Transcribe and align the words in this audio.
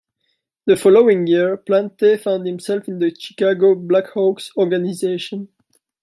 The 0.65 0.75
following 0.77 1.27
year 1.27 1.55
Plante 1.57 2.17
found 2.19 2.47
himself 2.47 2.87
in 2.87 2.97
the 2.97 3.13
Chicago 3.13 3.75
Blackhawks 3.75 4.49
organization. 4.57 5.49